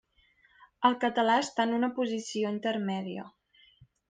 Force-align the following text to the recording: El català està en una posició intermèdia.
El 0.89 0.95
català 1.03 1.35
està 1.41 1.67
en 1.69 1.75
una 1.81 1.91
posició 1.99 2.55
intermèdia. 2.57 3.29